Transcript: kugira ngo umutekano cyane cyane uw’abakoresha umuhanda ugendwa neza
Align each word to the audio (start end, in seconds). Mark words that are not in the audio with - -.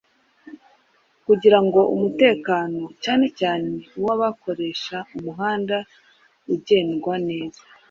kugira 1.25 1.59
ngo 1.65 1.79
umutekano 1.95 2.81
cyane 3.03 3.25
cyane 3.39 3.67
uw’abakoresha 3.97 4.97
umuhanda 5.17 5.77
ugendwa 6.53 7.15
neza 7.29 7.61